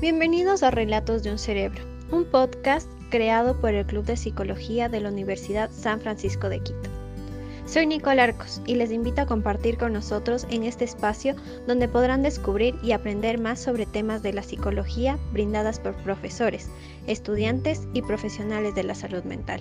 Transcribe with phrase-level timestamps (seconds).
[0.00, 4.98] Bienvenidos a Relatos de un Cerebro, un podcast creado por el Club de Psicología de
[4.98, 6.88] la Universidad San Francisco de Quito.
[7.66, 11.36] Soy Nicole Arcos y les invito a compartir con nosotros en este espacio
[11.66, 16.70] donde podrán descubrir y aprender más sobre temas de la psicología brindadas por profesores,
[17.06, 19.60] estudiantes y profesionales de la salud mental.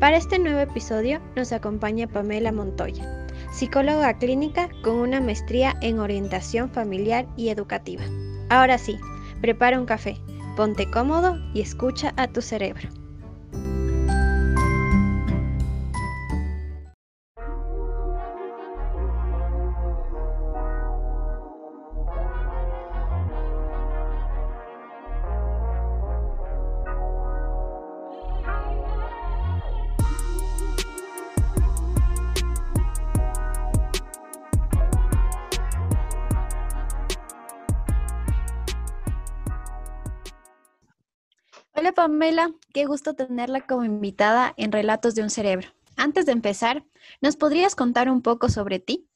[0.00, 6.70] Para este nuevo episodio nos acompaña Pamela Montoya, psicóloga clínica con una maestría en orientación
[6.70, 8.02] familiar y educativa.
[8.50, 8.98] Ahora sí,
[9.44, 10.16] Prepara un café,
[10.56, 12.88] ponte cómodo y escucha a tu cerebro.
[41.84, 45.68] Hola Pamela, qué gusto tenerla como invitada en Relatos de un Cerebro.
[45.98, 46.82] Antes de empezar,
[47.20, 49.06] ¿nos podrías contar un poco sobre ti?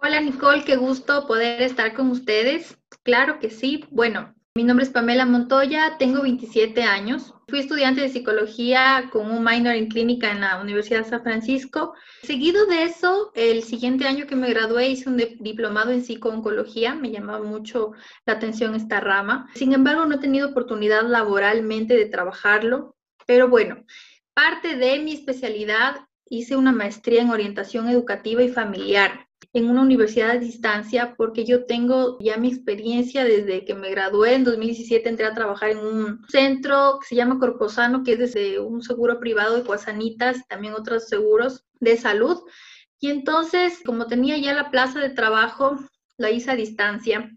[0.00, 2.78] Hola Nicole, qué gusto poder estar con ustedes.
[3.02, 3.84] Claro que sí.
[3.90, 7.34] Bueno, mi nombre es Pamela Montoya, tengo 27 años.
[7.48, 11.94] Fui estudiante de psicología con un minor en clínica en la Universidad de San Francisco.
[12.22, 16.94] Seguido de eso, el siguiente año que me gradué hice un diplomado en psicooncología.
[16.94, 17.92] Me llamaba mucho
[18.26, 19.50] la atención esta rama.
[19.54, 22.94] Sin embargo, no he tenido oportunidad laboralmente de trabajarlo.
[23.26, 23.84] Pero bueno,
[24.34, 30.30] parte de mi especialidad hice una maestría en orientación educativa y familiar en una universidad
[30.30, 35.26] a distancia porque yo tengo ya mi experiencia desde que me gradué en 2017, entré
[35.26, 39.56] a trabajar en un centro que se llama Corposano, que es desde un seguro privado
[39.56, 42.38] de Cuasanitas, también otros seguros de salud.
[42.98, 45.78] Y entonces, como tenía ya la plaza de trabajo,
[46.16, 47.30] la hice a distancia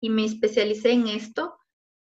[0.00, 1.56] y me especialicé en esto.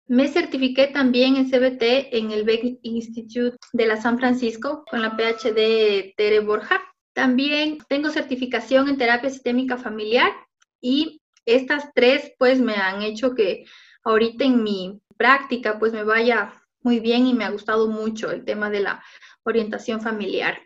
[0.08, 5.16] Me certifiqué también en CBT en el Beck Institute de la San Francisco con la
[5.16, 6.82] PhD Tere Borja.
[7.18, 10.32] También tengo certificación en terapia sistémica familiar
[10.80, 13.66] y estas tres pues me han hecho que
[14.04, 18.46] ahorita en mi práctica pues me vaya muy bien y me ha gustado mucho el
[18.46, 19.04] tema de la
[19.42, 20.60] orientación familiar.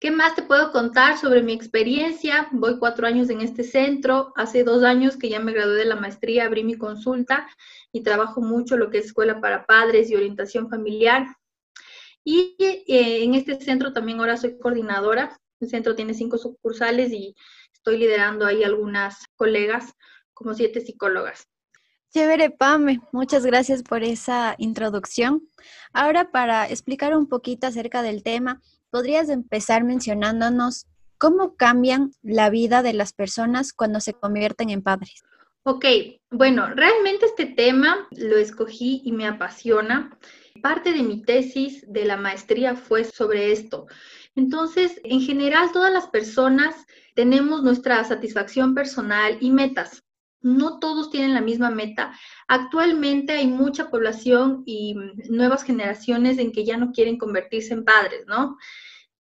[0.00, 2.48] ¿Qué más te puedo contar sobre mi experiencia?
[2.50, 4.32] Voy cuatro años en este centro.
[4.34, 7.46] Hace dos años que ya me gradué de la maestría, abrí mi consulta
[7.92, 11.28] y trabajo mucho lo que es escuela para padres y orientación familiar.
[12.24, 17.34] Y eh, en este centro también ahora soy coordinadora el centro tiene cinco sucursales y
[17.72, 19.94] estoy liderando ahí algunas colegas,
[20.32, 21.46] como siete psicólogas.
[22.12, 25.48] Chévere, Pame, muchas gracias por esa introducción.
[25.92, 28.60] Ahora, para explicar un poquito acerca del tema,
[28.90, 30.86] podrías empezar mencionándonos
[31.18, 35.22] cómo cambian la vida de las personas cuando se convierten en padres.
[35.62, 35.84] Ok,
[36.30, 40.18] bueno, realmente este tema lo escogí y me apasiona.
[40.62, 43.86] Parte de mi tesis de la maestría fue sobre esto.
[44.36, 46.74] Entonces, en general, todas las personas
[47.14, 50.04] tenemos nuestra satisfacción personal y metas.
[50.42, 52.12] No todos tienen la misma meta.
[52.48, 54.94] Actualmente hay mucha población y
[55.28, 58.56] nuevas generaciones en que ya no quieren convertirse en padres, ¿no?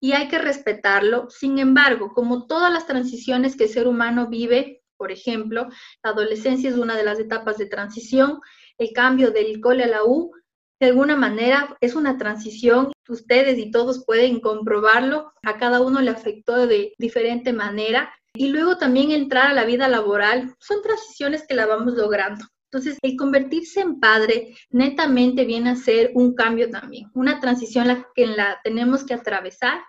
[0.00, 1.28] Y hay que respetarlo.
[1.31, 5.69] Sin embargo, como todas las transiciones que el ser humano vive, por ejemplo,
[6.05, 8.38] la adolescencia es una de las etapas de transición,
[8.78, 10.31] el cambio del cole a la U,
[10.80, 16.10] de alguna manera es una transición, ustedes y todos pueden comprobarlo, a cada uno le
[16.10, 18.12] afectó de diferente manera.
[18.34, 22.44] Y luego también entrar a la vida laboral, son transiciones que la vamos logrando.
[22.72, 28.06] Entonces, el convertirse en padre netamente viene a ser un cambio también, una transición la
[28.14, 29.80] que la tenemos que atravesar.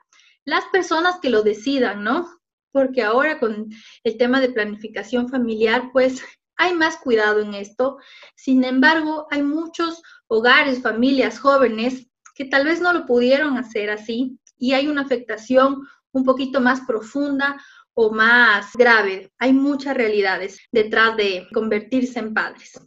[0.46, 2.28] Las personas que lo decidan, ¿no?
[2.72, 3.70] Porque ahora con
[4.04, 6.24] el tema de planificación familiar, pues
[6.62, 7.98] hay más cuidado en esto.
[8.36, 14.40] Sin embargo, hay muchos hogares, familias, jóvenes que tal vez no lo pudieron hacer así
[14.60, 17.60] y hay una afectación un poquito más profunda
[17.96, 19.32] o más grave.
[19.40, 22.80] Hay muchas realidades detrás de convertirse en padres.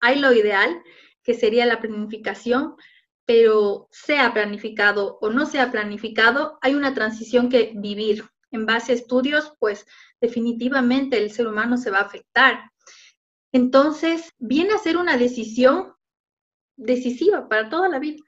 [0.00, 0.82] Hay lo ideal,
[1.22, 2.74] que sería la planificación,
[3.24, 8.24] pero sea planificado o no sea planificado, hay una transición que vivir.
[8.50, 9.86] En base a estudios, pues
[10.20, 12.71] definitivamente el ser humano se va a afectar.
[13.52, 15.92] Entonces, viene a ser una decisión
[16.76, 18.22] decisiva para toda la vida.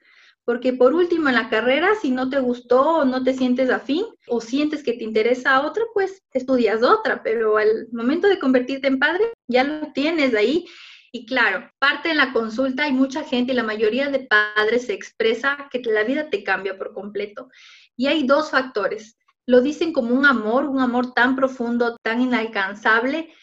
[0.45, 4.05] Porque por último, en la carrera, si no te gustó o no te sientes afín
[4.27, 8.99] o sientes que te interesa otra, pues estudias otra, pero al momento de convertirte en
[8.99, 10.67] padre, ya lo tienes ahí.
[11.11, 15.67] Y claro, parte en la consulta hay mucha gente la mayoría de padres se expresa
[15.71, 17.49] que la vida te cambia por completo.
[17.97, 19.17] Y hay dos factores.
[19.47, 23.33] Lo dicen como un amor, un amor tan profundo, tan inalcanzable,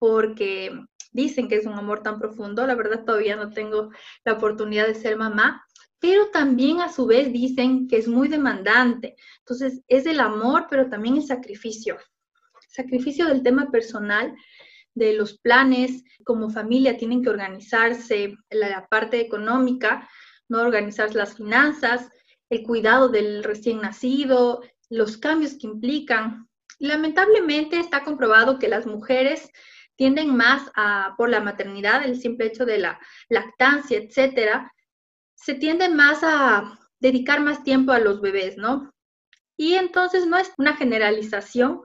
[0.00, 0.72] porque
[1.10, 3.90] dicen que es un amor tan profundo, la verdad todavía no tengo
[4.24, 5.64] la oportunidad de ser mamá,
[5.98, 9.16] pero también a su vez dicen que es muy demandante.
[9.40, 11.96] Entonces, es el amor, pero también el sacrificio.
[12.68, 14.34] Sacrificio del tema personal,
[14.94, 20.08] de los planes, como familia tienen que organizarse, la, parte económica,
[20.48, 22.08] no organizar las finanzas,
[22.50, 26.48] el cuidado del recién nacido, los cambios que implican.
[26.78, 29.50] Lamentablemente está comprobado que las mujeres
[29.98, 34.72] tienden más a, por la maternidad, el simple hecho de la lactancia, etcétera,
[35.34, 38.94] se tiende más a dedicar más tiempo a los bebés, ¿no?
[39.56, 41.80] Y entonces no es una generalización,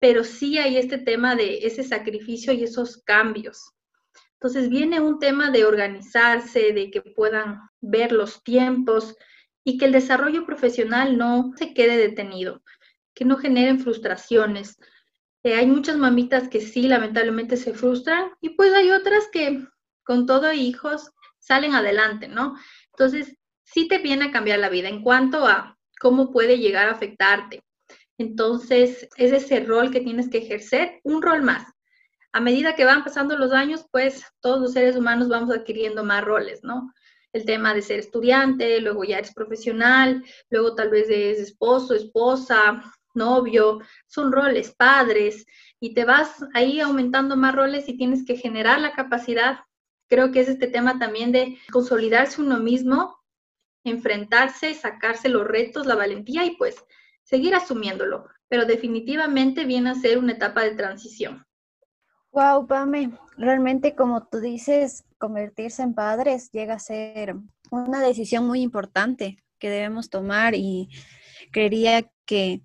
[0.00, 3.74] pero sí hay este tema de ese sacrificio y esos cambios.
[4.40, 9.14] Entonces viene un tema de organizarse, de que puedan ver los tiempos
[9.62, 12.62] y que el desarrollo profesional no se quede detenido,
[13.14, 14.78] que no generen frustraciones.
[15.44, 19.66] Hay muchas mamitas que sí, lamentablemente se frustran y pues hay otras que
[20.04, 22.56] con todo hijos salen adelante, ¿no?
[22.92, 26.92] Entonces, sí te viene a cambiar la vida en cuanto a cómo puede llegar a
[26.92, 27.62] afectarte.
[28.18, 31.72] Entonces, es ese rol que tienes que ejercer, un rol más.
[32.32, 36.24] A medida que van pasando los años, pues todos los seres humanos vamos adquiriendo más
[36.24, 36.92] roles, ¿no?
[37.32, 42.82] El tema de ser estudiante, luego ya eres profesional, luego tal vez eres esposo, esposa,
[43.18, 45.44] novio, son roles, padres,
[45.80, 49.58] y te vas ahí aumentando más roles y tienes que generar la capacidad.
[50.08, 53.18] Creo que es este tema también de consolidarse uno mismo,
[53.84, 56.76] enfrentarse, sacarse los retos, la valentía y pues
[57.22, 61.44] seguir asumiéndolo, pero definitivamente viene a ser una etapa de transición.
[62.30, 67.36] Wow, Pame, realmente como tú dices, convertirse en padres llega a ser
[67.70, 70.88] una decisión muy importante que debemos tomar y
[71.52, 72.62] creería que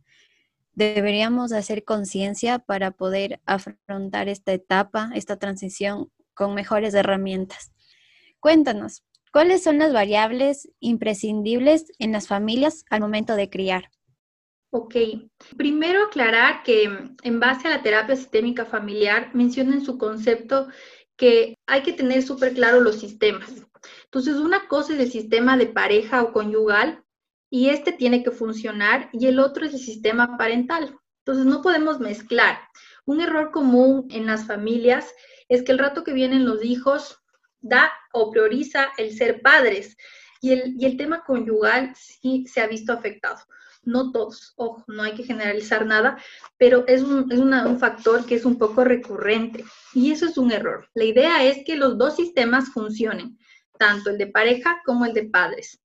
[0.74, 7.72] deberíamos hacer conciencia para poder afrontar esta etapa, esta transición con mejores herramientas.
[8.40, 13.90] Cuéntanos, ¿cuáles son las variables imprescindibles en las familias al momento de criar?
[14.72, 14.96] Ok,
[15.56, 16.90] primero aclarar que
[17.22, 20.68] en base a la terapia sistémica familiar menciona en su concepto
[21.16, 23.52] que hay que tener súper claro los sistemas.
[24.06, 27.03] Entonces, una cosa es el sistema de pareja o conyugal
[27.54, 30.98] y este tiene que funcionar y el otro es el sistema parental.
[31.20, 32.58] Entonces, no podemos mezclar.
[33.06, 35.14] Un error común en las familias
[35.50, 37.20] es que el rato que vienen los hijos
[37.62, 39.96] da o prioriza el ser padres
[40.42, 43.38] y el, y el tema conyugal sí se ha visto afectado
[43.84, 46.18] no todos, ojo, no hay que generalizar nada,
[46.58, 50.90] pero es, un, un factor que es un poco recurrente y eso es un error.
[50.94, 53.38] La idea es que los dos sistemas funcionen,
[53.78, 55.83] tanto el de pareja como el de padres,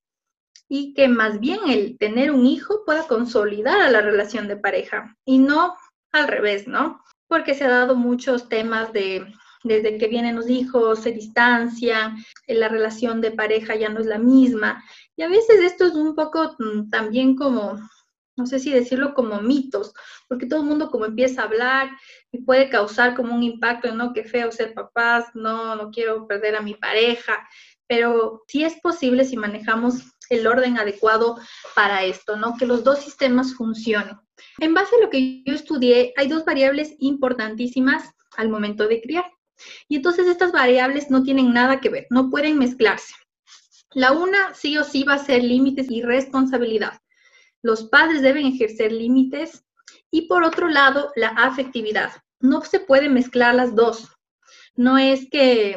[0.68, 5.16] y que más bien el tener un hijo pueda consolidar a la relación de pareja
[5.24, 5.74] y no
[6.12, 7.02] al revés, ¿no?
[7.26, 9.26] Porque se ha dado muchos temas de
[9.64, 12.16] desde que vienen los hijos, se distancian,
[12.46, 14.82] la relación de pareja ya no es la misma.
[15.16, 17.78] Y a veces esto es un poco mm, también como,
[18.36, 19.92] no sé si decirlo como mitos,
[20.28, 21.90] porque todo el mundo como empieza a hablar
[22.30, 24.12] y puede causar como un impacto, ¿no?
[24.12, 27.48] Qué feo ser papás, no, no quiero perder a mi pareja,
[27.86, 31.38] pero sí es posible si manejamos el orden adecuado
[31.74, 32.56] para esto, ¿no?
[32.56, 34.16] Que los dos sistemas funcionen.
[34.58, 39.24] En base a lo que yo estudié, hay dos variables importantísimas al momento de criar.
[39.88, 43.14] Y entonces estas variables no tienen nada que ver, no pueden mezclarse.
[43.92, 47.00] La una sí o sí va a ser límites y responsabilidad.
[47.62, 49.64] Los padres deben ejercer límites
[50.10, 52.12] y por otro lado, la afectividad.
[52.40, 54.08] No se puede mezclar las dos.
[54.76, 55.76] No es que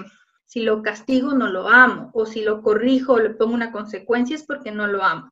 [0.51, 4.35] si lo castigo no lo amo o si lo corrijo o le pongo una consecuencia
[4.35, 5.31] es porque no lo amo.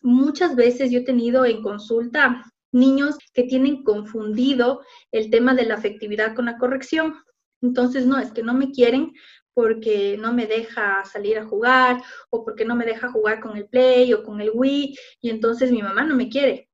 [0.00, 4.80] Muchas veces yo he tenido en consulta niños que tienen confundido
[5.12, 7.14] el tema de la afectividad con la corrección.
[7.60, 9.12] Entonces, no, es que no me quieren
[9.52, 13.66] porque no me deja salir a jugar o porque no me deja jugar con el
[13.66, 16.70] Play o con el Wii y entonces mi mamá no me quiere.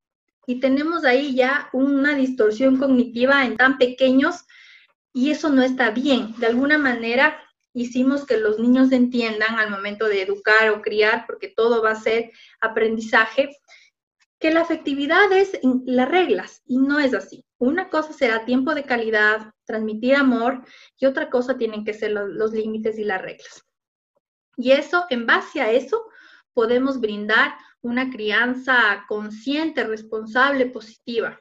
[0.47, 4.45] Y tenemos ahí ya una distorsión cognitiva en tan pequeños
[5.13, 6.37] y eso no está bien.
[6.39, 7.37] De alguna manera
[7.73, 12.01] hicimos que los niños entiendan al momento de educar o criar, porque todo va a
[12.01, 13.57] ser aprendizaje,
[14.39, 17.45] que la afectividad es las reglas y no es así.
[17.59, 20.65] Una cosa será tiempo de calidad, transmitir amor
[20.99, 23.63] y otra cosa tienen que ser los, límites y las reglas.
[24.57, 26.07] Y eso, en base a eso,
[26.55, 31.39] podemos brindar una crianza consciente, responsable, positiva.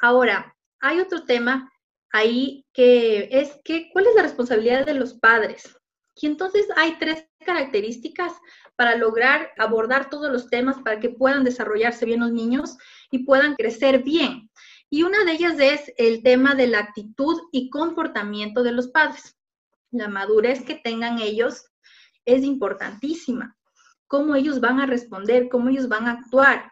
[0.00, 1.71] Ahora, hay otro tema
[2.12, 5.76] ahí que es que, ¿cuál es la responsabilidad de los padres?
[6.14, 8.32] Y entonces hay tres características
[8.76, 12.76] para lograr abordar todos los temas para que puedan desarrollarse bien los niños
[13.10, 14.50] y puedan crecer bien.
[14.90, 19.36] Y una de ellas es el tema de la actitud y comportamiento de los padres.
[19.90, 21.66] la madurez que tengan ellos
[22.24, 23.56] es importantísima.
[24.06, 26.71] Cómo ellos van a responder, cómo ellos van a actuar.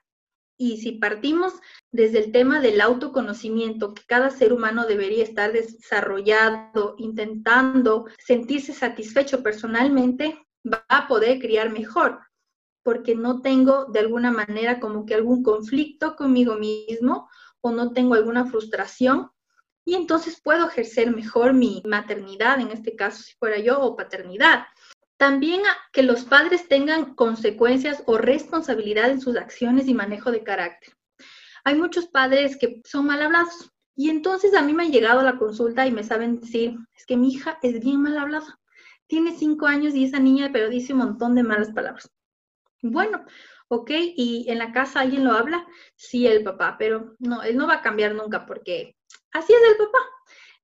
[0.62, 1.54] Y si partimos
[1.90, 9.42] desde el tema del autoconocimiento, que cada ser humano debería estar desarrollado, intentando sentirse satisfecho
[9.42, 10.38] personalmente,
[10.70, 12.20] va a poder criar mejor,
[12.82, 17.30] porque no tengo de alguna manera como que algún conflicto conmigo mismo
[17.62, 19.30] o no tengo alguna frustración
[19.86, 24.66] y entonces puedo ejercer mejor mi maternidad, en este caso si fuera yo, o paternidad.
[25.20, 25.60] También
[25.92, 30.94] que los padres tengan consecuencias o responsabilidad en sus acciones y manejo de carácter.
[31.62, 35.24] Hay muchos padres que son mal hablados y entonces a mí me han llegado a
[35.24, 38.58] la consulta y me saben decir, es que mi hija es bien mal hablada.
[39.08, 42.10] Tiene cinco años y esa niña pero dice un montón de malas palabras.
[42.80, 43.22] Bueno,
[43.68, 45.66] ok, ¿y en la casa alguien lo habla?
[45.96, 48.96] Sí, el papá, pero no, él no va a cambiar nunca porque
[49.32, 49.98] así es el papá.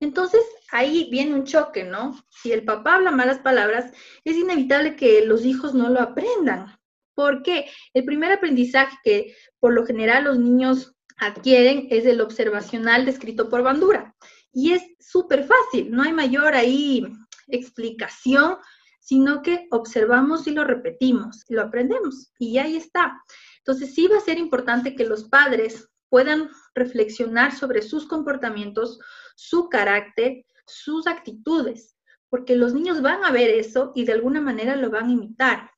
[0.01, 2.19] Entonces, ahí viene un choque, ¿no?
[2.29, 3.93] Si el papá habla malas palabras,
[4.25, 6.79] es inevitable que los hijos no lo aprendan.
[7.15, 13.49] Porque el primer aprendizaje que por lo general los niños adquieren es el observacional descrito
[13.49, 14.15] por Bandura.
[14.53, 17.07] Y es súper fácil, no hay mayor ahí
[17.49, 18.57] explicación,
[19.01, 22.33] sino que observamos y lo repetimos, y lo aprendemos.
[22.39, 23.23] Y ahí está.
[23.59, 28.99] Entonces, sí va a ser importante que los padres puedan reflexionar sobre sus comportamientos,
[29.35, 31.97] su carácter, sus actitudes,
[32.29, 35.71] porque los niños van a ver eso y de alguna manera lo van a imitar.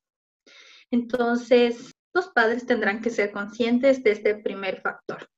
[0.91, 5.29] Entonces, los padres tendrán que ser conscientes de este primer factor.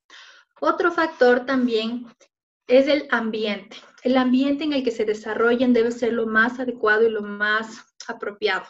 [0.61, 2.07] Otro factor también
[2.67, 3.77] es el ambiente.
[4.03, 7.85] El ambiente en el que se desarrollen debe ser lo más adecuado y lo más
[8.07, 8.67] apropiado.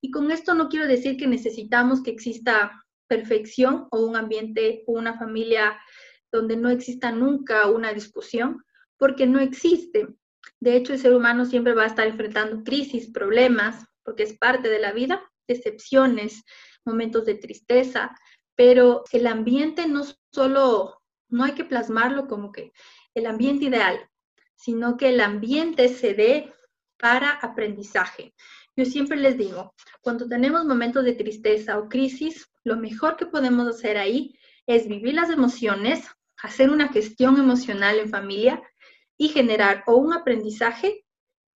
[0.00, 4.92] Y con esto no quiero decir que necesitamos que exista perfección o un ambiente o
[4.92, 5.78] una familia
[6.30, 8.64] donde no exista nunca una discusión,
[8.98, 10.08] porque no existe.
[10.60, 14.68] De hecho, el ser humano siempre va a estar enfrentando crisis, problemas, porque es parte
[14.68, 16.44] de la vida, decepciones,
[16.84, 18.14] momentos de tristeza,
[18.54, 22.72] pero el ambiente no solo, no hay que plasmarlo como que
[23.14, 24.08] el ambiente ideal,
[24.56, 26.52] sino que el ambiente se dé
[26.98, 28.34] para aprendizaje.
[28.78, 33.66] Yo siempre les digo, cuando tenemos momentos de tristeza o crisis, lo mejor que podemos
[33.66, 36.06] hacer ahí es vivir las emociones,
[36.40, 38.62] hacer una gestión emocional en familia
[39.16, 41.04] y generar o un aprendizaje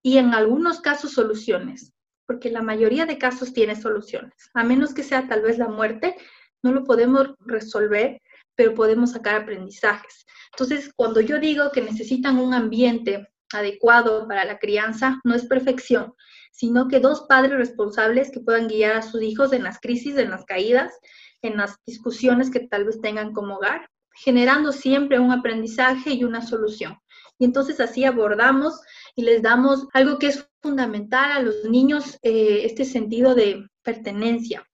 [0.03, 1.93] y en algunos casos soluciones,
[2.27, 4.51] porque la mayoría de casos tiene soluciones.
[4.53, 6.17] A menos que sea tal vez la muerte,
[6.61, 8.21] no lo podemos resolver,
[8.57, 10.27] pero podemos sacar aprendizajes.
[10.55, 16.15] Entonces, cuando yo digo que necesitan un ambiente adecuado para la crianza, no es perfección,
[16.53, 20.31] sino que dos padres responsables que puedan guiar a sus hijos en las crisis, en
[20.31, 20.93] las caídas,
[21.41, 26.43] en las discusiones que tal vez tengan como hogar, generando siempre un aprendizaje y una
[26.43, 26.99] solución.
[27.39, 28.81] Y entonces así abordamos
[29.17, 34.65] y les damos algo que es fundamental a los niños, eh, este sentido de pertenencia.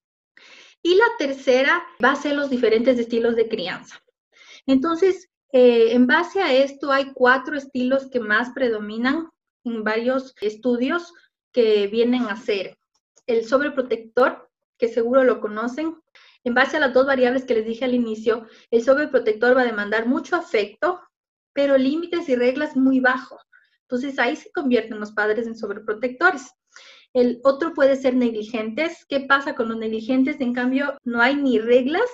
[0.82, 4.00] Y la tercera va a ser los diferentes estilos de crianza.
[4.66, 9.28] Entonces, eh, en base a esto hay cuatro estilos que más predominan
[9.64, 11.12] en varios estudios
[11.52, 12.78] que vienen a ser
[13.26, 15.96] el sobreprotector, que seguro lo conocen.
[16.44, 19.66] En base a las dos variables que les dije al inicio, el sobreprotector va a
[19.66, 21.00] demandar mucho afecto,
[21.52, 23.42] pero límites y reglas muy bajos.
[23.82, 26.50] Entonces ahí se convierten los padres en sobreprotectores.
[27.14, 29.04] El otro puede ser negligentes.
[29.08, 30.40] ¿Qué pasa con los negligentes?
[30.40, 32.08] En cambio, no hay ni reglas,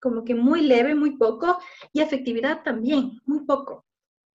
[0.00, 1.58] como que muy leve, muy poco,
[1.92, 3.84] y afectividad también, muy poco.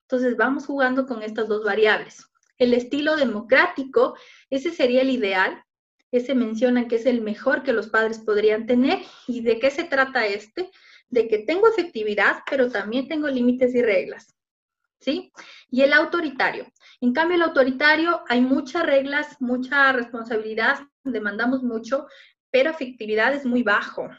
[0.08, 2.28] Entonces vamos jugando con estas dos variables.
[2.58, 4.16] El estilo democrático,
[4.50, 5.64] ese sería el ideal.
[6.12, 9.00] Ese menciona que es el mejor que los padres podrían tener.
[9.28, 10.70] ¿Y de qué se trata este?
[11.10, 14.36] De que tengo efectividad, pero también tengo límites y reglas.
[15.00, 15.34] ¿Sí?
[15.70, 16.72] Y el autoritario.
[17.02, 22.08] En cambio, el autoritario hay muchas reglas, mucha responsabilidad, demandamos mucho,
[22.52, 24.10] pero efectividad es muy bajo.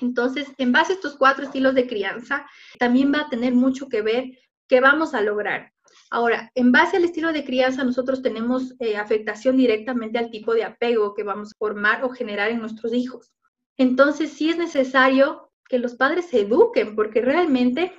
[0.00, 2.46] Entonces, en base a estos cuatro estilos de crianza,
[2.78, 4.38] también va a tener mucho que ver
[4.68, 5.72] qué vamos a lograr.
[6.10, 10.64] Ahora, en base al estilo de crianza, nosotros tenemos eh, afectación directamente al tipo de
[10.64, 13.32] apego que vamos a formar o generar en nuestros hijos.
[13.76, 17.92] Entonces, sí es necesario que los padres se eduquen, porque realmente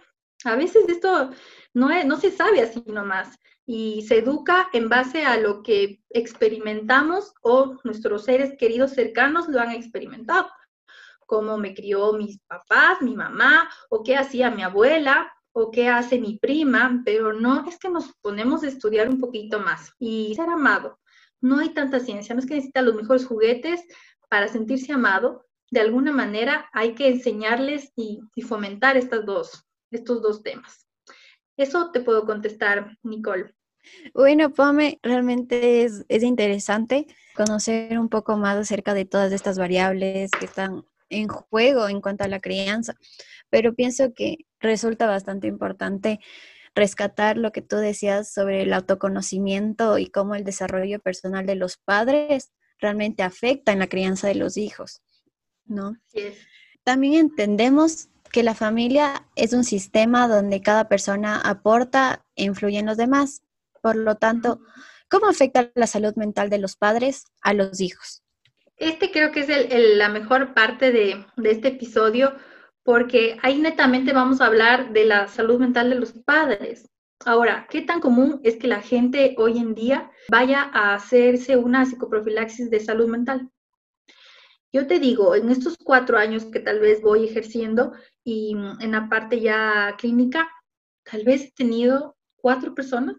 [0.43, 1.31] a veces esto
[1.73, 7.33] no, no se sabe así nomás y se educa en base a lo que experimentamos
[7.41, 10.49] o nuestros seres queridos cercanos lo han experimentado,
[11.27, 16.19] como me crió mis papás, mi mamá, o qué hacía mi abuela, o qué hace
[16.19, 20.49] mi prima, pero no es que nos ponemos a estudiar un poquito más y ser
[20.49, 20.99] amado.
[21.41, 23.81] No hay tanta ciencia, no es que necesita los mejores juguetes
[24.29, 25.45] para sentirse amado.
[25.71, 30.87] De alguna manera hay que enseñarles y, fomentar estas dos, estos dos temas.
[31.57, 33.53] Eso te puedo contestar, Nicole.
[34.13, 40.31] Bueno, Pame, realmente es, es interesante conocer un poco más acerca de todas estas variables
[40.31, 42.95] que están en juego en cuanto a la crianza,
[43.49, 46.19] pero pienso que resulta bastante importante
[46.75, 51.77] rescatar lo que tú decías sobre el autoconocimiento y cómo el desarrollo personal de los
[51.77, 55.01] padres realmente afecta en la crianza de los hijos,
[55.65, 55.97] ¿no?
[56.83, 62.85] También entendemos que la familia es un sistema donde cada persona aporta e influye en
[62.85, 63.41] los demás.
[63.81, 64.61] Por lo tanto,
[65.09, 68.23] ¿cómo afecta la salud mental de los padres a los hijos?
[68.77, 72.33] Este creo que es la mejor parte de, de este episodio
[72.83, 76.89] porque ahí netamente vamos a hablar de la salud mental de los padres.
[77.25, 81.85] Ahora, ¿qué tan común es que la gente hoy en día vaya a hacerse una
[81.85, 83.49] psicoprofilaxis de salud mental?
[84.71, 87.93] Yo te digo, en estos cuatro años que tal vez voy ejerciendo
[88.23, 90.47] y en la parte ya clínica,
[91.03, 93.17] tal vez he tenido cuatro personas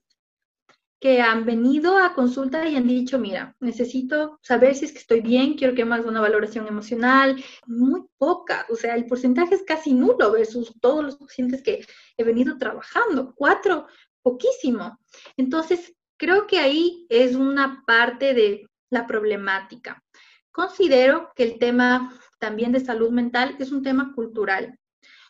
[1.00, 5.22] que han venido a consulta y han dicho, mira, necesito saber si es que estoy
[5.22, 9.62] bien, quiero que me hagas una valoración emocional, muy poca, o sea, el porcentaje es
[9.62, 11.86] casi nulo versus todos los pacientes que
[12.18, 13.86] he venido trabajando, cuatro,
[14.22, 14.98] poquísimo.
[15.38, 20.04] Entonces, creo que ahí es una parte de la problemática.
[20.52, 24.78] Considero que el tema también de salud mental es un tema cultural,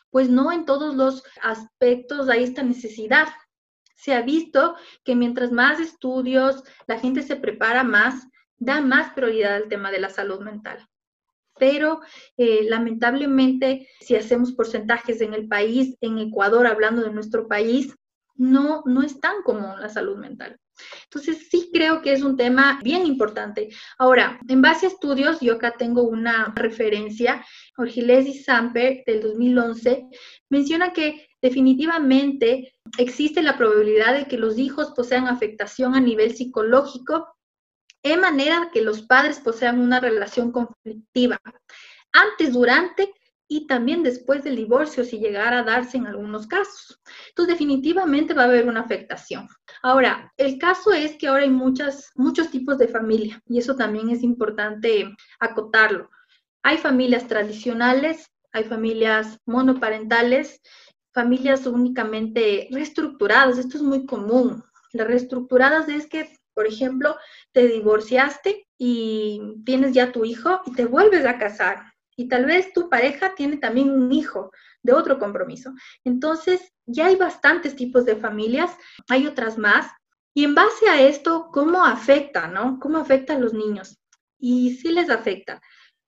[0.09, 3.29] pues no en todos los aspectos hay esta necesidad
[4.01, 8.27] se ha visto que mientras más estudios, la gente se prepara más,
[8.57, 10.87] da más prioridad al tema de la salud mental.
[11.59, 12.01] Pero
[12.35, 17.95] eh, lamentablemente, si hacemos porcentajes en el país, en Ecuador, hablando de nuestro país,
[18.33, 20.59] no, no es tan común la salud mental.
[21.03, 23.69] Entonces, sí creo que es un tema bien importante.
[23.97, 27.45] Ahora, en base a estudios, yo acá tengo una referencia,
[27.77, 30.07] Orgiles y Samper del 2011,
[30.49, 37.35] menciona que definitivamente existe la probabilidad de que los hijos posean afectación a nivel psicológico
[38.03, 41.39] en manera que los padres posean una relación conflictiva
[42.13, 43.13] antes, durante
[43.51, 47.01] y también después del divorcio, si llegara a darse en algunos casos.
[47.27, 49.49] Entonces, definitivamente va a haber una afectación.
[49.83, 54.09] Ahora, el caso es que ahora hay muchas, muchos tipos de familia y eso también
[54.09, 56.09] es importante acotarlo.
[56.63, 60.61] Hay familias tradicionales, hay familias monoparentales
[61.13, 63.57] familias únicamente reestructuradas.
[63.57, 64.63] Esto es muy común.
[64.93, 67.17] Las reestructuradas es que, por ejemplo,
[67.51, 71.90] te divorciaste y tienes ya tu hijo y te vuelves a casar.
[72.15, 74.51] Y tal vez tu pareja tiene también un hijo
[74.83, 75.73] de otro compromiso.
[76.03, 78.75] Entonces, ya hay bastantes tipos de familias,
[79.09, 79.87] hay otras más.
[80.33, 82.79] Y en base a esto, ¿cómo afecta, no?
[82.79, 83.99] ¿Cómo afecta a los niños?
[84.39, 85.61] Y sí les afecta.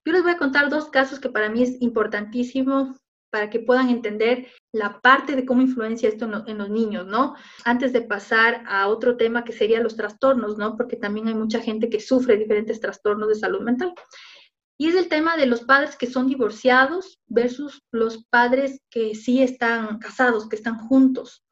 [0.06, 2.96] Yo les voy a contar dos casos que para mí es importantísimo
[3.34, 7.36] para que puedan entender la parte de cómo influencia esto en, los niños, ¿no?
[7.66, 10.78] Antes de pasar a otro tema que sería los trastornos, ¿no?
[10.78, 13.96] Porque también hay mucha gente que sufre diferentes trastornos de salud mental.
[14.78, 19.42] Y es el tema de los padres que son divorciados versus los padres que sí
[19.42, 21.44] están casados, que están juntos.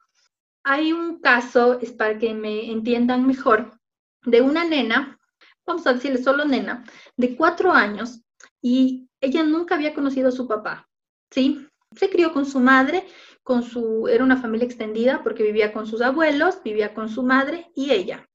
[0.64, 3.78] Hay un caso, es para que me entiendan mejor,
[4.24, 5.18] de una nena,
[5.66, 6.84] vamos a decirle solo nena,
[7.16, 8.22] de cuatro años,
[8.60, 10.88] y ella nunca había conocido a su papá,
[11.30, 11.66] ¿sí?
[11.96, 13.06] Se crió con su madre,
[13.42, 17.70] con su, era una familia extendida porque vivía con sus abuelos, vivía con su madre
[17.74, 18.28] y ella.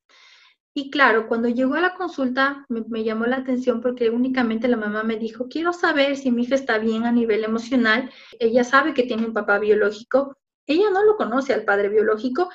[0.77, 5.01] Y claro, cuando llegó a la consulta me, llamó la atención porque únicamente la mamá
[5.01, 8.11] me dijo, quiero saber si mi hija está bien a nivel emocional.
[8.37, 10.37] Ella sabe que tiene un papá biológico.
[10.67, 12.51] Ella no lo conoce al padre biológico,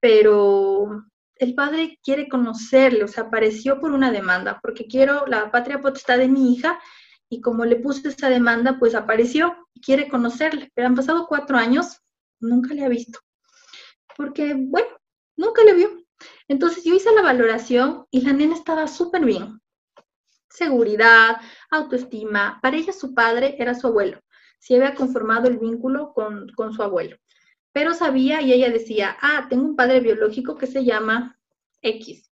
[0.00, 5.82] pero el padre quiere conocerle, o sea, apareció por una demanda, porque quiero la patria
[5.82, 6.80] potestad de mi hija
[7.28, 11.58] y como le puse esa demanda, pues apareció y quiere conocerle, pero han pasado cuatro
[11.58, 12.00] años,
[12.40, 13.18] nunca le ha visto,
[14.16, 14.88] porque, bueno,
[15.36, 16.05] nunca le vio.
[16.48, 19.60] Entonces yo hice la valoración y la nena estaba súper bien.
[20.48, 21.36] Seguridad,
[21.70, 22.58] autoestima.
[22.62, 24.20] Para ella su padre era su abuelo.
[24.58, 27.16] Si había conformado el vínculo con, con su abuelo.
[27.72, 31.38] Pero sabía y ella decía, ah, tengo un padre biológico que se llama
[31.82, 32.30] X.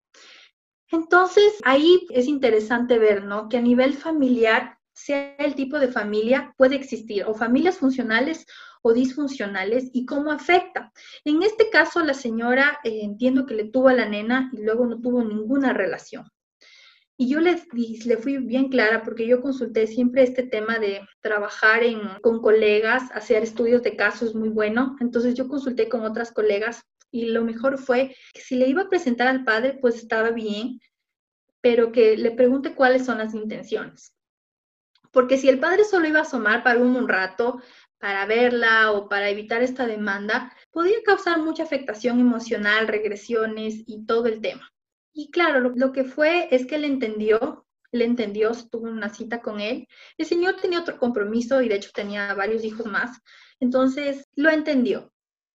[0.93, 3.49] Entonces, ahí es interesante ver, ¿no?
[3.49, 8.47] Que a nivel familiar sea el tipo de familia, puede existir o familias funcionales
[8.83, 10.93] o disfuncionales y cómo afecta.
[11.25, 14.87] En este caso, la señora eh, entiendo que le tuvo a la nena y luego
[14.87, 16.25] no tuvo ninguna relación.
[17.17, 17.63] Y yo le,
[18.05, 21.83] le fui bien clara porque yo consulté siempre este tema de trabajar
[22.21, 24.97] con colegas, hacer estudios de casos muy bueno.
[25.01, 28.89] Entonces yo consulté con otras colegas y lo mejor fue que si le iba a
[28.89, 30.81] presentar al padre, pues estaba bien,
[31.61, 34.15] pero que le pregunte cuáles son las intenciones.
[35.13, 37.61] Porque si el padre solo iba a asomar para un, rato,
[38.03, 44.27] para verla o para evitar esta demanda, podía causar mucha afectación emocional, regresiones y todo
[44.27, 44.69] el tema.
[45.13, 49.61] Y claro, lo, que fue es que él entendió, él entendió, tuvo una cita con
[49.61, 49.87] él.
[50.19, 53.21] El señor tenía otro compromiso y de hecho tenía varios hijos más.
[53.61, 55.13] Entonces lo entendió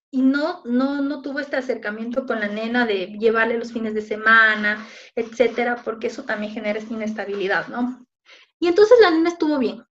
[0.10, 4.02] y no, no, no tuvo este acercamiento con la nena de llevarle los fines de
[4.02, 8.08] semana, etcétera, porque eso también genera inestabilidad, ¿no?
[8.58, 9.84] Y entonces la nena estuvo bien.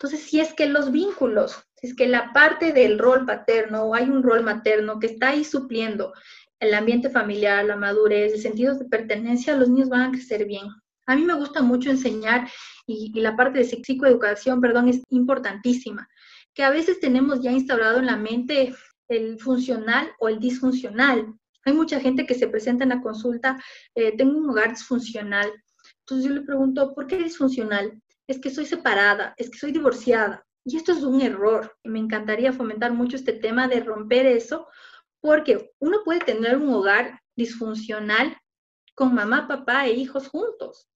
[0.00, 3.94] Entonces, si es que los vínculos, si es que la parte del rol paterno o
[3.96, 6.12] hay un rol materno que está ahí supliendo
[6.60, 10.66] el ambiente familiar, la madurez, el sentido de pertenencia, los niños van a crecer bien.
[11.06, 12.48] A mí me gusta mucho enseñar
[12.86, 16.08] y, la parte de psicoeducación, perdón, es importantísima,
[16.54, 18.74] que a veces tenemos ya instaurado en la mente
[19.08, 21.34] el funcional o el disfuncional.
[21.64, 23.60] Hay mucha gente que se presenta en la consulta,
[23.96, 25.50] eh, tengo un hogar disfuncional.
[26.00, 28.00] Entonces yo le pregunto, ¿por qué disfuncional?
[28.28, 30.46] Es que soy separada, es que soy divorciada.
[30.64, 31.76] Y esto es un error.
[31.82, 34.68] Me encantaría fomentar mucho este tema de romper eso,
[35.20, 38.36] porque uno puede tener un hogar disfuncional
[38.94, 40.88] con mamá, papá e hijos juntos.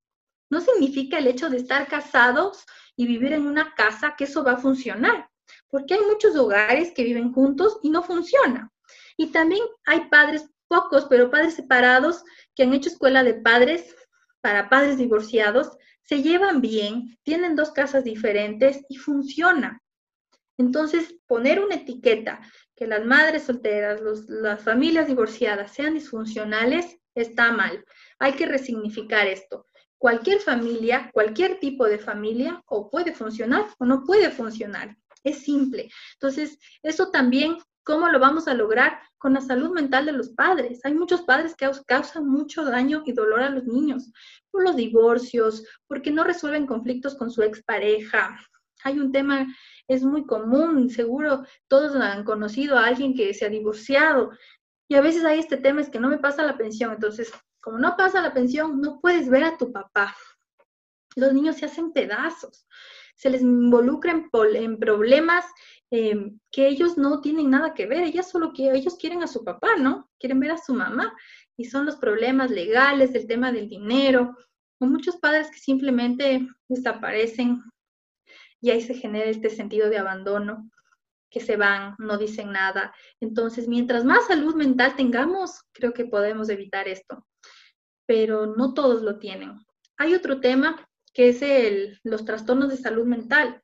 [0.50, 2.64] No significa el hecho de estar casados
[2.96, 5.30] y vivir en una casa que eso va a funcionar,
[5.68, 8.70] porque hay muchos hogares que viven juntos y no funciona.
[9.16, 12.22] Y también hay padres, pocos, pero padres separados,
[12.54, 13.96] que han hecho escuela de padres
[14.42, 15.70] para padres divorciados
[16.04, 19.80] se llevan bien, tienen dos casas diferentes y funciona.
[20.58, 22.40] Entonces, poner una etiqueta
[22.76, 27.84] que las madres solteras, las familias divorciadas sean disfuncionales está mal.
[28.18, 29.66] Hay que resignificar esto.
[29.98, 34.96] Cualquier familia, cualquier tipo de familia, o puede funcionar o no puede funcionar.
[35.22, 35.88] Es simple.
[36.14, 39.00] Entonces, eso también ¿Cómo lo vamos a lograr?
[39.18, 40.80] Con la salud mental de los padres.
[40.84, 44.10] Hay muchos padres que causan mucho daño y dolor a los niños
[44.50, 48.38] por los divorcios, porque no resuelven conflictos con su expareja.
[48.84, 49.46] Hay un tema,
[49.88, 54.30] es muy común, seguro todos han conocido a alguien que se ha divorciado
[54.92, 56.92] y a veces hay este tema es que no me pasa la pensión.
[56.92, 60.14] Entonces, como no pasa la pensión, no puedes ver a tu papá.
[61.16, 62.66] Los niños se hacen pedazos,
[63.14, 65.46] se les involucra en problemas
[65.94, 69.44] Em, que ellos no tienen nada que ver, ellas solo que ellos quieren a su
[69.44, 70.10] papá, ¿no?
[70.18, 71.14] Quieren ver a su mamá
[71.54, 74.34] y son los problemas legales, el tema del dinero,
[74.80, 77.62] o muchos padres que simplemente desaparecen
[78.62, 80.70] y ahí se genera este sentido de abandono,
[81.30, 82.94] que se van, no dicen nada.
[83.20, 87.26] Entonces, mientras más salud mental tengamos, creo que podemos evitar esto,
[88.06, 89.58] pero no todos lo tienen.
[89.98, 93.62] Hay otro tema que es el, los trastornos de salud mental.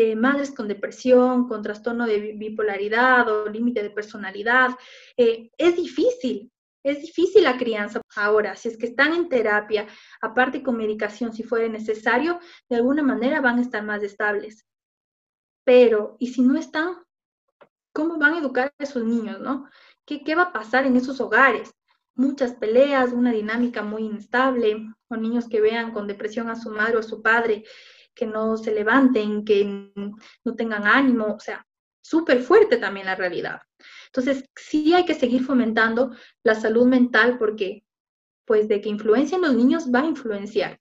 [0.00, 4.70] Eh, madres con depresión, con trastorno de bipolaridad o límite de personalidad.
[5.16, 6.52] Eh, es difícil,
[6.84, 8.00] es difícil la crianza.
[8.14, 9.88] Ahora, si es que están en terapia,
[10.20, 14.64] aparte con medicación, si fuera necesario, de alguna manera van a estar más estables.
[15.64, 16.98] Pero, ¿y si no están?
[17.92, 19.68] ¿Cómo van a educar a esos niños, no?
[20.06, 21.74] ¿Qué, qué va a pasar en esos hogares?
[22.14, 26.96] Muchas peleas, una dinámica muy inestable, o niños que vean con depresión a su madre
[26.96, 27.64] o a su padre
[28.18, 29.92] que no se levanten, que
[30.44, 31.64] no tengan ánimo, o sea,
[32.02, 33.60] súper fuerte también la realidad.
[34.06, 36.10] Entonces, sí hay que seguir fomentando
[36.42, 37.84] la salud mental porque,
[38.44, 40.80] pues, de que influencien los niños va a influenciar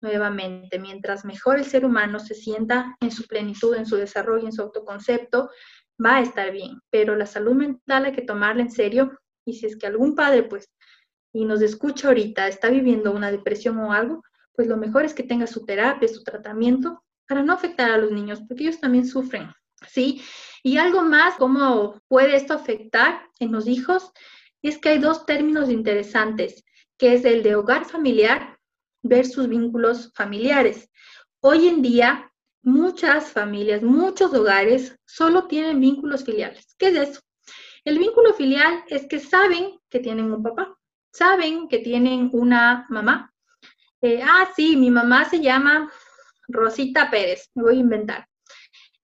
[0.00, 0.78] nuevamente.
[0.78, 4.62] Mientras mejor el ser humano se sienta en su plenitud, en su desarrollo, en su
[4.62, 5.50] autoconcepto,
[6.04, 6.80] va a estar bien.
[6.90, 10.44] Pero la salud mental hay que tomarla en serio y si es que algún padre,
[10.44, 10.70] pues,
[11.32, 14.22] y nos escucha ahorita, está viviendo una depresión o algo,
[14.58, 18.10] pues lo mejor es que tenga su terapia, su tratamiento, para no afectar a los
[18.10, 19.52] niños, porque ellos también sufren,
[19.86, 20.20] ¿sí?
[20.64, 24.10] Y algo más, cómo puede esto afectar en los hijos,
[24.60, 26.64] es que hay dos términos interesantes,
[26.98, 28.58] que es el de hogar familiar
[29.00, 30.90] versus vínculos familiares.
[31.38, 32.32] Hoy en día,
[32.64, 36.74] muchas familias, muchos hogares solo tienen vínculos filiales.
[36.76, 37.20] ¿Qué es eso?
[37.84, 40.76] El vínculo filial es que saben que tienen un papá,
[41.12, 43.32] saben que tienen una mamá,
[44.02, 45.90] eh, ah, sí, mi mamá se llama
[46.48, 48.28] Rosita Pérez, me voy a inventar.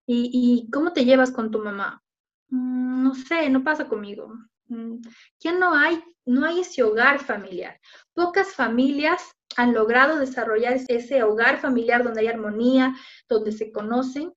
[0.06, 2.02] ¿Y, cómo te llevas con tu mamá?
[2.48, 4.32] Mm, no sé, no pasa conmigo.
[4.68, 4.96] Mm,
[5.40, 7.80] ya no hay, no hay ese hogar familiar.
[8.12, 9.22] Pocas familias
[9.56, 12.94] han logrado desarrollar ese hogar familiar donde hay armonía,
[13.28, 14.32] donde se conocen,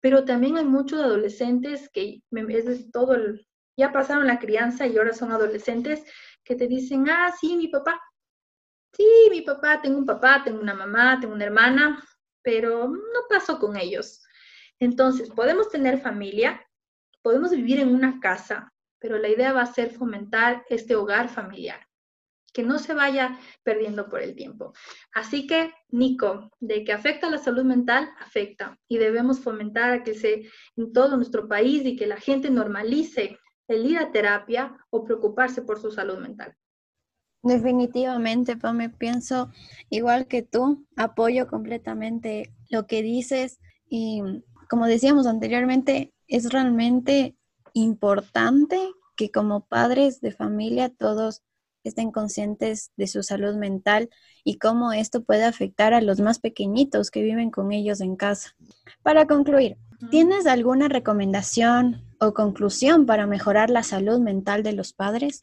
[0.00, 3.16] pero también hay muchos adolescentes que es todo
[3.76, 6.02] ya pasaron la crianza y ahora son adolescentes
[6.44, 8.00] que te dicen, ah, sí, mi papá,
[8.94, 12.02] Sí, mi papá, tengo un papá, tengo una mamá, tengo una hermana,
[12.42, 14.22] pero no paso con ellos.
[14.78, 16.60] Entonces, podemos tener familia,
[17.22, 21.80] podemos vivir en una casa, pero la idea va a ser fomentar este hogar familiar.
[22.52, 24.74] que no se vaya perdiendo por el tiempo.
[25.14, 30.02] Así que, Nico, de que afecta a la salud mental, afecta y debemos fomentar a
[30.02, 34.76] que se en todo nuestro país y que la gente normalice el ir a terapia
[34.90, 36.54] o preocuparse por su salud mental.
[37.42, 39.50] Definitivamente, me pienso
[39.90, 44.22] igual que tú, apoyo completamente lo que dices y
[44.72, 47.36] como decíamos anteriormente, es realmente
[47.74, 48.78] importante
[49.16, 51.42] que como padres de familia todos
[51.84, 54.08] estén conscientes de su salud mental
[54.44, 58.56] y cómo esto puede afectar a los más pequeñitos que viven con ellos en casa.
[59.02, 59.76] Para concluir,
[60.10, 65.42] ¿tienes alguna recomendación o conclusión para mejorar la salud mental de los padres?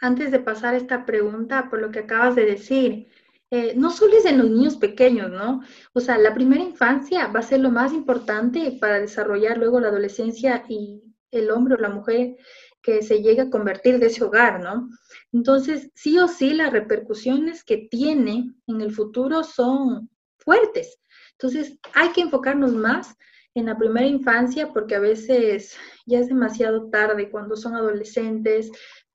[0.00, 3.08] Antes de pasar esta pregunta, por lo que acabas de decir,
[3.50, 5.62] eh, no solo es en los niños pequeños, ¿no?
[5.92, 9.88] O sea, la primera infancia va a ser lo más importante para desarrollar luego la
[9.88, 12.36] adolescencia y el hombre o la mujer
[12.82, 14.88] que se llegue a convertir de ese hogar, ¿no?
[15.32, 20.08] Entonces, sí o sí, las repercusiones que tiene en el futuro son
[20.38, 20.98] fuertes.
[21.32, 23.16] Entonces, hay que enfocarnos más
[23.54, 28.70] en la primera infancia porque a veces ya es demasiado tarde cuando son adolescentes.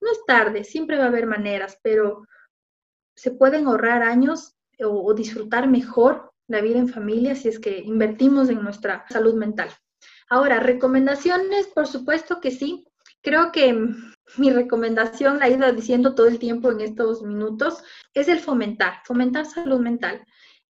[0.05, 2.27] No es tarde, siempre va a haber maneras, pero
[3.15, 8.49] se pueden ahorrar años o, disfrutar mejor la vida en familia si es que invertimos
[8.49, 9.69] en nuestra salud mental.
[10.29, 12.85] Ahora, recomendaciones, por supuesto que sí.
[13.23, 13.73] Creo que
[14.37, 19.01] mi recomendación, la he ido diciendo todo el tiempo en estos minutos, es el fomentar,
[19.05, 20.23] fomentar salud mental.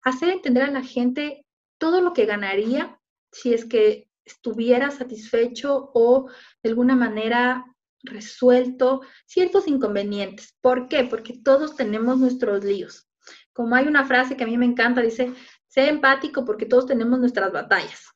[0.02, 1.46] Hacer entender a la gente
[1.78, 6.28] todo lo que ganaría si es que estuviera satisfecho o
[6.62, 7.64] de alguna manera
[8.02, 10.56] resuelto ciertos inconvenientes.
[10.60, 11.04] ¿Por qué?
[11.04, 13.08] Porque todos tenemos nuestros líos.
[13.52, 15.32] Como hay una frase que a mí me encanta, dice,
[15.68, 18.06] sé empático porque todos tenemos nuestras batallas.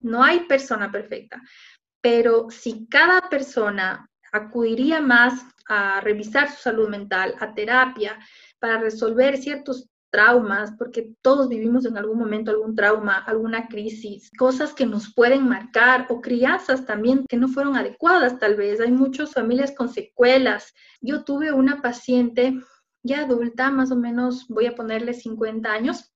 [0.00, 1.40] No hay persona perfecta
[2.02, 8.18] pero si cada persona acudiría más a revisar su salud mental, a terapia,
[8.58, 14.72] para resolver ciertos traumas, porque todos vivimos en algún momento algún trauma, alguna crisis, cosas
[14.74, 18.80] que nos pueden marcar o crianzas también que no fueron adecuadas tal vez.
[18.80, 20.72] Hay muchas familias con secuelas.
[21.00, 22.60] Yo tuve una paciente
[23.02, 26.12] ya adulta, más o menos voy a ponerle 50 años,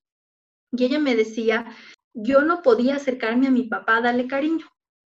[0.70, 1.66] y ella me decía,
[2.14, 4.66] yo no podía acercarme a mi papá darle cariño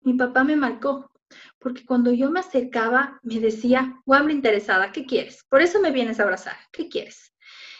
[0.07, 1.11] mi papá me marcó,
[1.59, 5.45] porque cuando yo me acercaba me decía, guambra interesada, ¿qué quieres?
[5.49, 7.35] Por eso me vienes a abrazar, ¿qué quieres?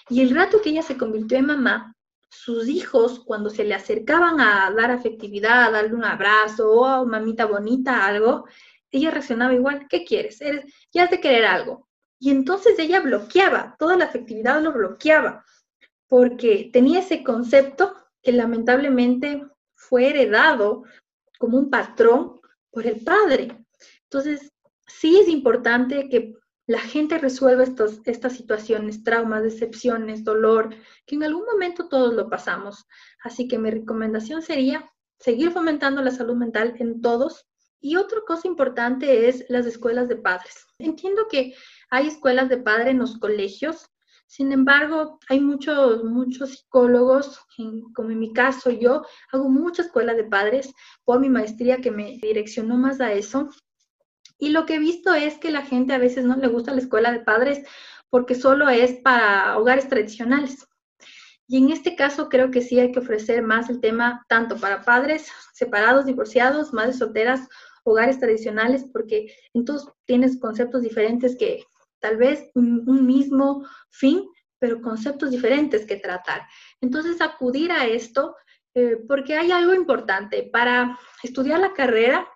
[0.09, 1.95] Y el rato que ella se convirtió en mamá,
[2.29, 7.07] sus hijos, cuando se le acercaban a dar afectividad, a darle un abrazo, o oh,
[7.07, 8.47] mamita bonita, algo,
[8.91, 10.41] ella reaccionaba igual, ¿qué quieres?
[10.41, 11.89] Eres, ya has de querer algo.
[12.19, 15.45] Y entonces ella bloqueaba, toda la afectividad lo bloqueaba,
[16.09, 20.85] porque tenía ese concepto que lamentablemente fue heredado
[21.39, 22.41] como un patrón
[22.71, 23.65] por el padre.
[24.05, 24.53] Entonces,
[24.87, 26.35] sí es importante que
[26.67, 30.75] la gente resuelva estos, estas situaciones, traumas, decepciones, dolor,
[31.07, 32.87] que en algún momento todos lo pasamos.
[33.23, 37.47] Así que mi recomendación sería seguir fomentando la salud mental en todos.
[37.81, 40.67] Y otra cosa importante es las escuelas de padres.
[40.79, 41.55] Entiendo que
[41.91, 43.91] hay escuelas de padres en los colegios,
[44.27, 47.41] sin embargo, hay muchos, muchos psicólogos,
[47.95, 50.75] como en mi caso yo, hago mucha escuela de padres
[51.05, 53.49] por mi maestría que me direccionó más a eso.
[54.39, 56.81] Y lo que he visto es que la gente a veces no le gusta la
[56.81, 57.63] escuela de padres
[58.11, 60.67] porque solo es para hogares tradicionales.
[61.49, 64.83] Y en este caso creo que sí hay que ofrecer más el tema tanto para
[64.83, 67.49] padres separados, divorciados, madres solteras,
[67.85, 71.65] hogares tradicionales, porque entonces tienes conceptos diferentes que
[72.01, 76.43] tal vez un, mismo fin, pero conceptos diferentes que tratar.
[76.81, 78.35] Entonces, acudir a esto,
[78.75, 82.27] eh, porque hay algo importante para estudiar la carrera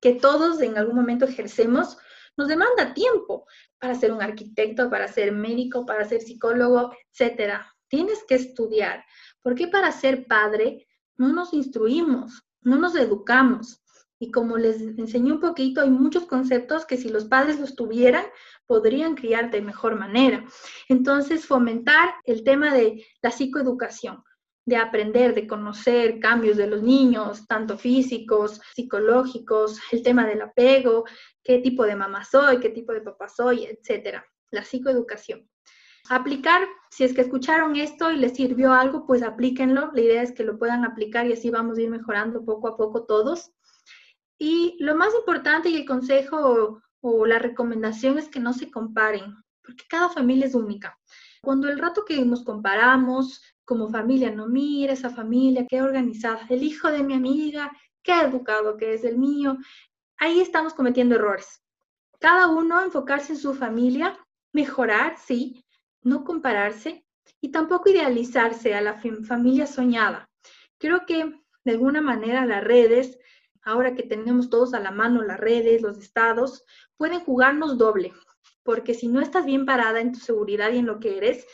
[0.00, 1.96] que todos en algún momento ejercemos,
[2.36, 3.46] nos demanda tiempo
[3.78, 7.74] para ser un arquitecto, para ser médico, para ser psicólogo, etcétera.
[7.88, 9.04] Tienes que estudiar,
[9.42, 13.82] porque para ser padre no nos instruimos, no nos educamos.
[14.18, 18.24] Y como les enseñé un poquito, hay muchos conceptos que si los padres los tuvieran,
[18.66, 20.44] podrían criar de mejor manera.
[20.88, 24.22] Entonces, fomentar el tema de la psicoeducación,
[24.66, 31.04] de aprender, de conocer cambios de los niños, tanto físicos, psicológicos, el tema del apego,
[31.42, 34.26] qué tipo de mamá soy, qué tipo de papá soy, etcétera.
[34.50, 35.48] La psicoeducación.
[36.10, 39.90] Aplicar, si es que escucharon esto y les sirvió algo, pues aplíquenlo.
[39.92, 42.76] La idea es que lo puedan aplicar y así vamos a ir mejorando poco a
[42.76, 43.52] poco todos.
[44.38, 49.34] Y lo más importante y el consejo o la recomendación es que no se comparen,
[49.62, 50.98] porque cada familia es única.
[51.40, 56.62] Cuando el rato que nos comparamos como familia, no mira esa familia, qué organizada, el
[56.62, 57.70] hijo de mi amiga,
[58.02, 59.58] qué educado que es el mío,
[60.18, 61.62] ahí estamos cometiendo errores.
[62.20, 64.16] Cada uno enfocarse en su familia,
[64.52, 65.64] mejorar, sí,
[66.02, 67.04] no compararse
[67.40, 68.94] y tampoco idealizarse a la
[69.26, 70.30] familia soñada.
[70.78, 73.18] Creo que de alguna manera las redes,
[73.62, 76.64] ahora que tenemos todos a la mano las redes, los estados,
[76.96, 78.12] pueden jugarnos doble,
[78.62, 81.44] porque si no estás bien parada en tu seguridad y en lo que eres,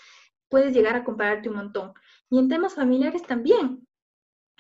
[0.53, 1.95] puedes llegar a compararte un montón.
[2.29, 3.89] Y en temas familiares también,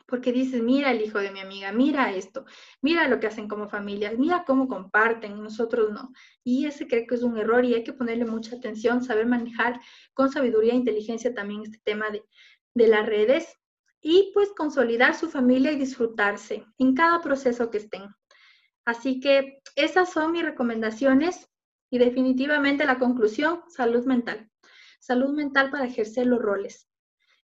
[0.06, 2.46] porque dices, mira el hijo de mi amiga, mira esto,
[2.80, 6.10] mira lo que hacen como familias, mira cómo comparten, nosotros no.
[6.42, 9.82] Y ese creo que es un error y hay que ponerle mucha atención, saber manejar
[10.14, 12.24] con sabiduría e inteligencia también este tema de,
[12.74, 13.54] de las redes
[14.00, 18.04] y pues consolidar su familia y disfrutarse en cada proceso que estén.
[18.86, 21.50] Así que esas son mis recomendaciones
[21.90, 24.51] y definitivamente la conclusión, salud mental.
[25.02, 26.88] Salud mental para ejercer los roles.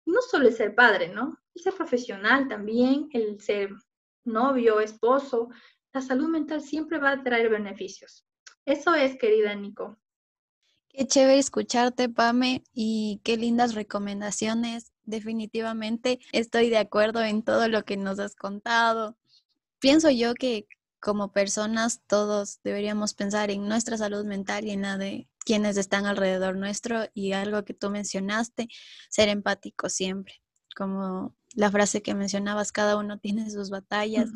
[0.05, 1.38] Y no solo el ser padre, ¿no?
[1.55, 3.71] El ser profesional también, el ser
[4.27, 5.49] novio, esposo.
[5.95, 8.27] La salud mental siempre va a traer beneficios.
[8.66, 9.97] Eso es, querida Nico.
[10.90, 14.92] Qué chévere escucharte, Pame, y qué lindas recomendaciones.
[15.05, 19.16] Definitivamente estoy de acuerdo en todo lo que nos has contado.
[19.79, 20.69] Pienso yo que
[21.01, 26.05] como personas todos deberíamos pensar en nuestra salud mental y en la de quienes están
[26.05, 28.69] alrededor nuestro y algo que tú mencionaste,
[29.09, 30.35] ser empático siempre,
[30.77, 34.29] como la frase que mencionabas, cada uno tiene sus batallas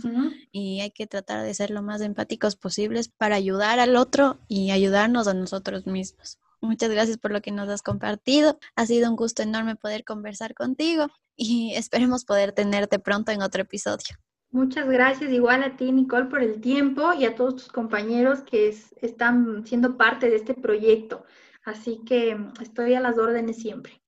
[0.53, 4.71] y hay que tratar de ser lo más empáticos posibles para ayudar al otro y
[4.71, 6.39] ayudarnos a nosotros mismos.
[6.63, 8.59] Muchas gracias por lo que nos has compartido.
[8.77, 13.63] Ha sido un gusto enorme poder conversar contigo y esperemos poder tenerte pronto en otro
[13.63, 14.17] episodio.
[14.53, 18.75] Muchas gracias igual a ti, Nicole, por el tiempo y a todos tus compañeros que
[19.01, 21.25] están siendo parte de este proyecto.
[21.65, 24.01] Así que estoy a las órdenes siempre.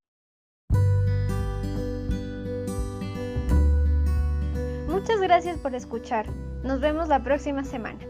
[4.88, 6.26] Muchas gracias por escuchar.
[6.64, 8.00] Nos vemos la próxima semana.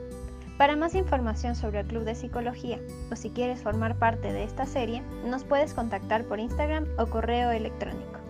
[0.56, 4.64] Para más información sobre el Club de Psicología o si quieres formar parte de esta
[4.64, 8.21] serie, nos puedes contactar por Instagram o correo electrónico.